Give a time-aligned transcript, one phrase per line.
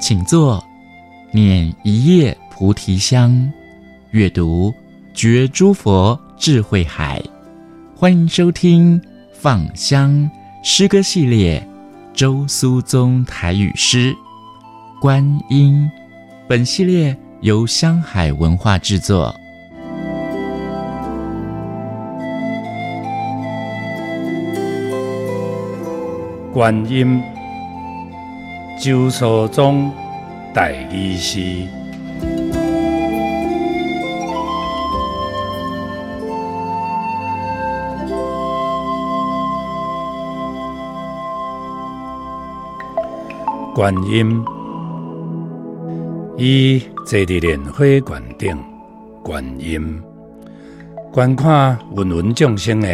[0.00, 0.64] 请坐，
[1.30, 3.52] 念一叶菩提香，
[4.12, 4.72] 阅读
[5.12, 7.22] 觉诸佛智慧海。
[7.94, 8.98] 欢迎收听
[9.34, 10.28] 《放香
[10.64, 11.60] 诗歌系列》，
[12.16, 14.10] 周苏宗台语诗
[15.02, 15.88] 《观音》。
[16.48, 19.34] 本系列由香海文化制作。
[26.54, 27.22] 观音，
[28.82, 29.92] 周苏宗
[30.54, 31.66] 大医师。
[43.74, 44.42] 观音，
[46.38, 48.58] 伊坐伫莲花愿顶，
[49.22, 50.02] 观音，
[51.12, 52.88] 观看芸芸众生的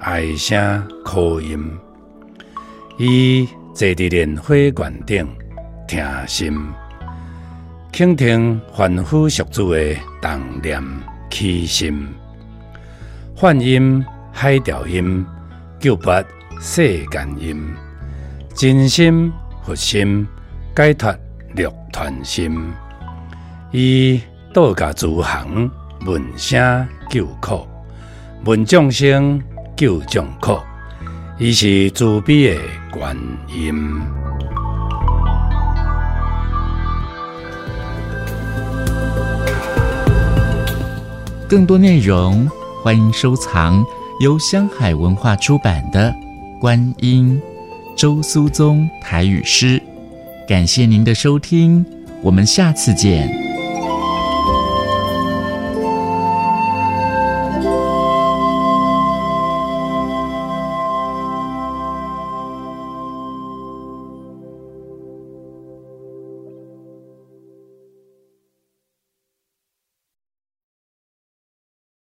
[0.00, 1.58] 哀声哭音。
[2.98, 5.26] 伊坐伫莲花愿顶，
[5.86, 6.52] 听心，
[7.92, 10.82] 倾听凡夫俗子的动念
[11.30, 12.08] 起心，
[13.36, 15.24] 梵音海潮音，
[15.78, 16.22] 救拔
[16.60, 17.72] 世间音，
[18.54, 19.32] 真心
[19.64, 20.26] 佛心，
[20.76, 21.14] 解脱
[21.54, 22.70] 六团心。
[23.70, 24.20] 以
[24.52, 25.70] 道家诸行，
[26.04, 27.66] 闻声救苦，
[28.44, 29.40] 闻众生
[29.76, 30.58] 救众苦。
[31.38, 32.60] 伊是慈悲的
[32.90, 33.16] 观
[33.48, 33.72] 音。
[41.48, 42.48] 更多内容，
[42.82, 43.84] 欢迎收藏
[44.20, 46.10] 由香海文化出版的
[46.58, 47.40] 《观音》
[47.96, 49.80] 周苏宗台语诗。
[50.48, 51.84] 感谢您的收听，
[52.22, 53.49] 我们下次见。